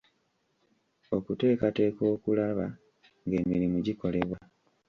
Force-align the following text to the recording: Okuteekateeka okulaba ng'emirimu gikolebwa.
Okuteekateeka 1.15 2.01
okulaba 2.13 2.67
ng'emirimu 3.27 3.77
gikolebwa. 3.85 4.37